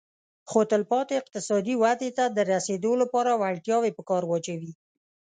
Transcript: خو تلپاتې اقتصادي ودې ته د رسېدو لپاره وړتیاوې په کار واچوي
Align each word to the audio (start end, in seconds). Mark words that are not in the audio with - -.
خو 0.49 0.59
تلپاتې 0.71 1.13
اقتصادي 1.21 1.75
ودې 1.83 2.09
ته 2.17 2.25
د 2.37 2.39
رسېدو 2.53 2.91
لپاره 3.01 3.31
وړتیاوې 3.41 3.91
په 3.97 4.03
کار 4.09 4.23
واچوي 4.27 4.71